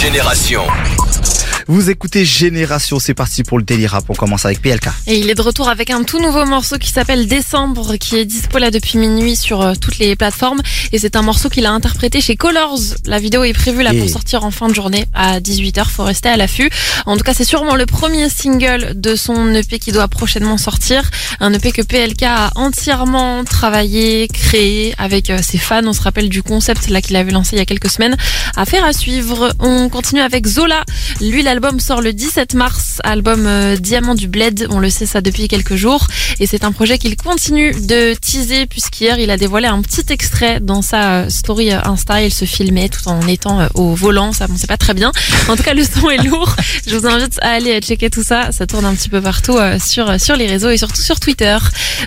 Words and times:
Génération. 0.00 0.89
Vous 1.70 1.88
écoutez 1.88 2.24
Génération, 2.24 2.98
c'est 2.98 3.14
parti 3.14 3.44
pour 3.44 3.56
le 3.56 3.62
délire 3.62 3.92
rap. 3.92 4.02
On 4.08 4.14
commence 4.14 4.44
avec 4.44 4.60
PLK. 4.60 4.88
Et 5.06 5.20
il 5.20 5.30
est 5.30 5.36
de 5.36 5.40
retour 5.40 5.68
avec 5.68 5.90
un 5.90 6.02
tout 6.02 6.18
nouveau 6.20 6.44
morceau 6.44 6.78
qui 6.78 6.88
s'appelle 6.90 7.28
Décembre, 7.28 7.94
qui 7.94 8.16
est 8.16 8.24
dispo 8.24 8.58
là 8.58 8.72
depuis 8.72 8.98
minuit 8.98 9.36
sur 9.36 9.62
euh, 9.62 9.74
toutes 9.80 9.98
les 10.00 10.16
plateformes. 10.16 10.60
Et 10.90 10.98
c'est 10.98 11.14
un 11.14 11.22
morceau 11.22 11.48
qu'il 11.48 11.64
a 11.66 11.70
interprété 11.70 12.20
chez 12.20 12.34
Colors. 12.34 12.80
La 13.06 13.20
vidéo 13.20 13.44
est 13.44 13.52
prévue 13.52 13.84
là 13.84 13.94
Et- 13.94 14.00
pour 14.00 14.08
sortir 14.08 14.42
en 14.42 14.50
fin 14.50 14.68
de 14.68 14.74
journée 14.74 15.06
à 15.14 15.38
18h. 15.38 15.84
Faut 15.84 16.02
rester 16.02 16.28
à 16.28 16.36
l'affût. 16.36 16.70
En 17.06 17.16
tout 17.16 17.22
cas, 17.22 17.34
c'est 17.34 17.44
sûrement 17.44 17.76
le 17.76 17.86
premier 17.86 18.28
single 18.28 18.94
de 19.00 19.14
son 19.14 19.54
EP 19.54 19.78
qui 19.78 19.92
doit 19.92 20.08
prochainement 20.08 20.58
sortir. 20.58 21.08
Un 21.38 21.52
EP 21.52 21.70
que 21.70 21.82
PLK 21.82 22.24
a 22.24 22.50
entièrement 22.56 23.44
travaillé, 23.44 24.26
créé 24.26 24.92
avec 24.98 25.30
euh, 25.30 25.38
ses 25.40 25.58
fans. 25.58 25.86
On 25.86 25.92
se 25.92 26.02
rappelle 26.02 26.30
du 26.30 26.42
concept 26.42 26.88
là 26.88 27.00
qu'il 27.00 27.14
avait 27.14 27.30
lancé 27.30 27.50
il 27.54 27.58
y 27.60 27.62
a 27.62 27.64
quelques 27.64 27.90
semaines. 27.90 28.16
Affaire 28.56 28.84
à 28.84 28.92
suivre. 28.92 29.52
On 29.60 29.88
continue 29.88 30.20
avec 30.20 30.48
Zola. 30.48 30.84
Lui, 31.20 31.42
l'album 31.44 31.59
sort 31.78 32.00
le 32.00 32.12
17 32.12 32.54
mars. 32.54 33.00
Album 33.04 33.46
euh, 33.46 33.76
Diamant 33.76 34.14
du 34.14 34.28
Bled. 34.28 34.66
On 34.70 34.78
le 34.78 34.90
sait 34.90 35.06
ça 35.06 35.20
depuis 35.20 35.48
quelques 35.48 35.74
jours. 35.74 36.06
Et 36.38 36.46
c'est 36.46 36.64
un 36.64 36.72
projet 36.72 36.98
qu'il 36.98 37.16
continue 37.16 37.72
de 37.72 38.14
teaser 38.14 38.66
puisqu'hier, 38.66 39.18
il 39.18 39.30
a 39.30 39.36
dévoilé 39.36 39.66
un 39.66 39.80
petit 39.82 40.04
extrait 40.10 40.60
dans 40.60 40.82
sa 40.82 41.12
euh, 41.12 41.28
story 41.28 41.72
euh, 41.72 41.80
Insta. 41.84 42.22
Il 42.22 42.32
se 42.32 42.44
filmait 42.44 42.88
tout 42.88 43.06
en 43.08 43.26
étant 43.26 43.68
au 43.74 43.94
volant. 43.94 44.32
Ça, 44.32 44.46
bon, 44.46 44.54
c'est 44.56 44.68
pas 44.68 44.76
très 44.76 44.94
bien. 44.94 45.12
En 45.48 45.56
tout 45.56 45.62
cas, 45.62 45.74
le 45.74 45.84
son 45.84 46.08
est 46.10 46.22
lourd. 46.22 46.54
Je 46.86 46.96
vous 46.96 47.06
invite 47.06 47.38
à 47.42 47.50
aller 47.50 47.78
checker 47.80 48.10
tout 48.10 48.24
ça. 48.24 48.52
Ça 48.52 48.66
tourne 48.66 48.84
un 48.84 48.94
petit 48.94 49.08
peu 49.08 49.20
partout 49.20 49.58
sur, 49.84 50.20
sur 50.20 50.36
les 50.36 50.46
réseaux 50.46 50.70
et 50.70 50.78
surtout 50.78 51.02
sur 51.02 51.20
Twitter. 51.20 51.56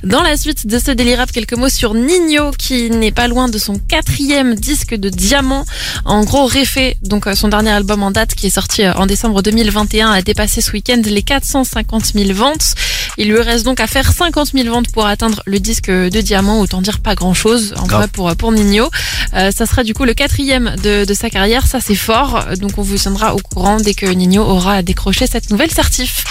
Dans 0.03 0.23
la 0.23 0.37
suite 0.37 0.67
de 0.67 0.79
ce 0.79 1.15
Rap, 1.17 1.31
quelques 1.31 1.53
mots 1.53 1.69
sur 1.69 1.93
Nino 1.93 2.51
qui 2.57 2.89
n'est 2.89 3.11
pas 3.11 3.27
loin 3.27 3.49
de 3.49 3.57
son 3.57 3.77
quatrième 3.77 4.55
disque 4.55 4.95
de 4.95 5.09
diamant. 5.09 5.65
En 6.05 6.23
gros, 6.23 6.45
Réfé, 6.45 6.97
donc 7.03 7.27
son 7.35 7.49
dernier 7.49 7.71
album 7.71 8.03
en 8.03 8.11
date 8.11 8.33
qui 8.33 8.47
est 8.47 8.55
sorti 8.55 8.87
en 8.87 9.05
décembre 9.05 9.42
2021 9.43 10.11
a 10.11 10.21
dépassé 10.21 10.61
ce 10.61 10.71
week-end 10.71 11.01
les 11.05 11.21
450 11.21 12.13
000 12.15 12.33
ventes. 12.33 12.73
Il 13.17 13.29
lui 13.29 13.39
reste 13.39 13.65
donc 13.65 13.79
à 13.79 13.87
faire 13.87 14.11
50 14.11 14.51
000 14.53 14.69
ventes 14.69 14.91
pour 14.91 15.05
atteindre 15.05 15.41
le 15.45 15.59
disque 15.59 15.89
de 15.89 16.21
diamant, 16.21 16.59
autant 16.59 16.81
dire 16.81 16.99
pas 16.99 17.15
grand-chose 17.15 17.73
en 17.77 17.85
Grave. 17.85 18.01
vrai 18.01 18.07
pour, 18.07 18.35
pour 18.35 18.51
Nino. 18.51 18.89
Euh, 19.35 19.51
ça 19.51 19.65
sera 19.65 19.83
du 19.83 19.93
coup 19.93 20.05
le 20.05 20.13
quatrième 20.13 20.75
de, 20.83 21.05
de 21.05 21.13
sa 21.13 21.29
carrière, 21.29 21.67
ça 21.67 21.79
c'est 21.79 21.95
fort. 21.95 22.45
Donc 22.59 22.71
on 22.77 22.81
vous 22.81 22.97
tiendra 22.97 23.35
au 23.35 23.39
courant 23.39 23.77
dès 23.77 23.93
que 23.93 24.05
Nino 24.05 24.43
aura 24.43 24.81
décroché 24.81 25.27
cette 25.27 25.49
nouvelle 25.49 25.71
certif. 25.71 26.23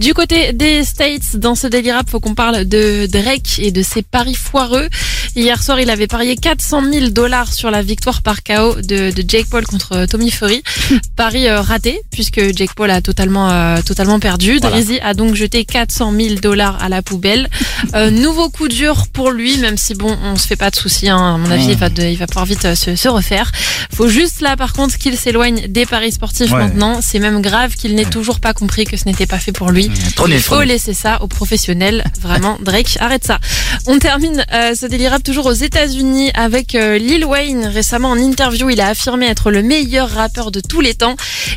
Du 0.00 0.14
côté 0.14 0.52
des 0.52 0.84
States, 0.84 1.36
dans 1.36 1.54
ce 1.54 1.66
Daily 1.66 1.92
Rap, 1.92 2.08
faut 2.10 2.20
qu'on 2.20 2.34
parle 2.34 2.64
de 2.64 3.06
Drake 3.06 3.58
et 3.58 3.70
de 3.70 3.82
ses 3.82 4.02
paris 4.02 4.34
foireux. 4.34 4.88
Hier 5.36 5.62
soir, 5.62 5.78
il 5.78 5.90
avait 5.90 6.06
parié 6.06 6.36
400 6.36 6.82
000 6.92 7.08
dollars 7.10 7.52
sur 7.52 7.70
la 7.70 7.82
victoire 7.82 8.22
par 8.22 8.42
KO 8.42 8.74
de, 8.76 9.10
de 9.10 9.24
Jake 9.26 9.46
Paul 9.48 9.64
contre 9.64 10.06
Tommy 10.06 10.30
Fury. 10.30 10.62
Pari 11.16 11.48
euh, 11.48 11.60
raté, 11.60 12.00
puisque 12.10 12.40
Jake 12.56 12.74
Paul 12.74 12.90
a 12.90 13.00
totalement, 13.00 13.50
euh, 13.50 13.80
totalement 13.82 14.18
perdu. 14.18 14.58
Voilà. 14.58 14.76
Drizzy 14.76 14.98
a 15.00 15.14
donc 15.14 15.34
jeté 15.34 15.64
400 15.64 16.12
000 16.12 16.29
dollars 16.36 16.82
à 16.82 16.88
la 16.88 17.02
poubelle. 17.02 17.48
Euh, 17.94 18.10
nouveau 18.10 18.50
coup 18.50 18.68
dur 18.68 19.06
pour 19.10 19.30
lui, 19.30 19.56
même 19.56 19.78
si 19.78 19.94
bon, 19.94 20.14
on 20.22 20.36
se 20.36 20.46
fait 20.46 20.54
pas 20.54 20.68
de 20.70 20.76
soucis. 20.76 21.08
Hein, 21.08 21.34
à 21.34 21.38
mon 21.38 21.50
avis, 21.50 21.64
il 21.70 21.76
va, 21.78 21.88
de- 21.88 22.02
il 22.02 22.16
va 22.18 22.26
pouvoir 22.26 22.44
vite 22.44 22.64
euh, 22.66 22.74
se, 22.74 22.94
se 22.94 23.08
refaire. 23.08 23.50
Faut 23.96 24.06
juste 24.06 24.42
là, 24.42 24.54
par 24.54 24.74
contre, 24.74 24.98
qu'il 24.98 25.16
s'éloigne 25.16 25.66
des 25.66 25.86
paris 25.86 26.12
sportifs 26.12 26.52
Ouais. 26.52 26.58
maintenant. 26.58 27.00
C'est 27.02 27.18
même 27.18 27.40
grave 27.40 27.74
qu'il 27.74 27.94
n'ait 27.94 28.04
toujours 28.04 28.38
pas 28.38 28.52
compris 28.52 28.84
que 28.84 28.98
ce 28.98 29.06
n'était 29.06 29.24
pas 29.26 29.38
fait 29.38 29.52
pour 29.52 29.70
lui. 29.70 29.90
Il 30.28 30.40
faut 30.40 30.60
laisser 30.62 30.92
ça 30.92 31.22
aux 31.22 31.26
professionnels. 31.26 32.04
Vraiment, 32.20 32.58
Drake, 32.62 32.98
arrête 33.00 33.24
ça. 33.24 33.38
On 33.86 33.98
termine 33.98 34.44
euh, 34.52 34.74
ce 34.78 34.84
délire 34.84 35.12
rap 35.12 35.22
toujours 35.22 35.46
aux 35.46 35.52
États-Unis 35.52 36.30
avec 36.34 36.74
euh, 36.74 36.98
Lil 36.98 37.24
Wayne. 37.24 37.66
Récemment, 37.66 38.10
en 38.10 38.18
interview, 38.18 38.68
il 38.68 38.80
a 38.82 38.88
affirmé 38.88 39.26
être 39.26 39.50
le 39.50 39.62
meilleur 39.62 40.10
rappeur 40.10 40.50
de 40.50 40.60
tous 40.60 40.82
les 40.82 40.94
temps 40.94 41.16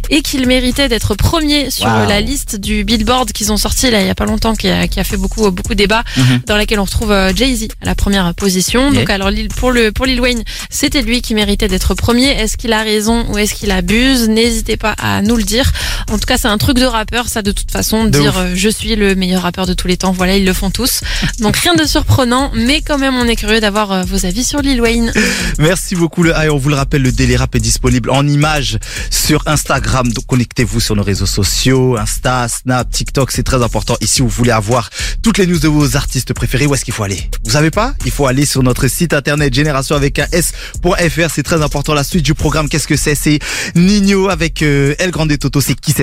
et 0.10 0.22
qu'il 0.22 0.48
méritait 0.48 0.88
d'être 0.88 1.16
premier 1.16 1.70
sur 1.70 1.86
Wow. 1.88 2.08
la 2.08 2.22
liste 2.22 2.56
du 2.56 2.86
Billboard 2.86 3.34
qu'ils 3.34 3.52
ont 3.52 3.58
sorti 3.58 3.92
là 3.92 4.00
il 4.02 4.08
y 4.08 4.10
a 4.10 4.16
pas 4.16 4.26
longtemps, 4.26 4.56
qui 4.64 4.70
a, 4.70 4.88
qui 4.88 5.00
a 5.02 5.04
fait 5.04 5.18
beaucoup 5.18 5.52
beaucoup 5.52 5.76
débat, 5.76 6.04
Mhm. 6.16 6.42
dans 6.48 6.56
laquelle 6.56 6.80
on 6.80 6.86
retrouve 6.86 7.12
euh, 7.12 7.34
Jay-Z 7.36 7.68
à 7.82 7.86
la 7.86 7.96
première 7.96 8.34
position. 8.34 8.92
Yeah. 8.92 9.00
Donc 9.02 9.10
alors 9.10 9.30
pour 9.58 9.72
le 9.72 9.92
pour 9.92 10.06
Lil 10.06 10.22
Wayne, 10.22 10.42
c'était 10.70 11.02
lui 11.02 11.22
qui 11.22 11.34
méritait 11.36 11.68
d'être 11.68 11.94
premier. 11.96 12.30
Est-ce 12.42 12.56
qu'il 12.56 12.72
a 12.72 12.82
raison 12.82 13.26
ou 13.30 13.38
est-ce 13.38 13.54
qu'il 13.56 13.72
abuse? 13.72 14.30
N'hésitez 14.30 14.78
pas 14.78 14.96
à 15.02 15.22
nous 15.22 15.36
le 15.36 15.44
dire. 15.44 15.70
En 16.14 16.20
tout 16.20 16.28
cas, 16.28 16.38
c'est 16.38 16.48
un 16.48 16.60
truc 16.60 16.78
de 16.78 16.86
rappeur, 16.86 17.28
ça 17.28 17.42
de 17.42 17.52
toute 17.52 17.72
façon, 17.72 18.04
De 18.06 18.12
dire 18.12 18.34
ouf. 18.36 18.38
euh, 18.38 18.54
je 18.56 18.70
suis 18.70 18.96
le 18.96 19.16
meilleur 19.16 19.42
rappeur 19.42 19.66
de 19.66 19.74
tous 19.74 19.88
les 19.88 19.98
temps. 19.98 20.12
Voilà, 20.12 20.38
ils 20.38 20.46
le 20.46 20.54
font 20.54 20.70
tous. 20.70 21.02
Donc 21.40 21.56
rien 21.58 21.74
de 21.74 21.86
surprenant, 21.86 22.52
mais 22.54 22.82
quand 22.82 23.00
même, 23.00 23.16
on 23.16 23.28
est 23.28 23.36
curieux 23.36 23.60
d'avoir 23.60 23.92
euh, 23.92 24.04
vos 24.04 24.24
avis 24.28 24.44
sur 24.44 24.62
Lil 24.62 24.80
Wayne. 24.80 25.12
Merci 25.58 25.96
beaucoup 25.96 26.22
le 26.22 26.32
High. 26.38 26.52
On 26.52 26.58
vous 26.58 26.70
le 26.70 26.76
rappelle, 26.76 27.02
le 27.02 27.12
Daily 27.12 27.36
Rap 27.36 27.56
est 27.56 27.60
disponible 27.60 28.12
en 28.12 28.28
images 28.28 28.78
sur 29.10 29.42
Instagram. 29.48 30.08
Donc 30.14 30.28
connectez-vous 30.28 30.80
sur 30.80 30.96
nos 30.96 31.02
réseaux 31.02 31.26
sociaux, 31.26 31.98
Insta, 31.98 32.48
Snap, 32.48 32.92
TikTok, 32.92 33.32
c'est 33.32 33.42
très 33.42 33.64
important. 33.64 33.96
Et 34.00 34.06
si 34.06 34.22
vous 34.22 34.28
voulez 34.30 34.52
avoir 34.52 34.92
toutes 35.24 35.40
les 35.40 35.48
news 35.48 35.58
de 35.58 35.68
vos 35.68 35.96
artistes 35.98 36.34
préférés, 36.34 36.68
où 36.68 36.76
est-ce 36.76 36.86
qu'il 36.86 36.94
faut 36.94 37.04
aller? 37.04 37.28
Vous 37.44 37.52
savez 37.54 37.72
pas? 37.72 37.96
Il 38.06 38.12
faut 38.12 38.28
aller 38.28 38.46
sur 38.46 38.62
notre 38.62 38.88
site 38.88 39.14
internet 39.14 39.52
génération 39.52 39.96
avec 39.96 40.20
un 40.20 40.28
s.fr. 40.32 41.30
C'est 41.34 41.44
très 41.44 41.64
important. 41.64 41.96
La 41.96 42.04
suite 42.04 42.24
du 42.24 42.36
programme, 42.36 42.70
qu'est-ce 42.70 42.88
que 42.88 42.98
c'est? 42.98 43.16
C'est 43.16 43.40
Nino 43.74 44.30
avec 44.30 44.62
euh, 44.62 44.94
El 45.00 45.10
Grande 45.10 45.36
Toto. 45.40 45.60
C'est 45.60 45.74
qui 45.74 45.84
c'est 45.84 45.92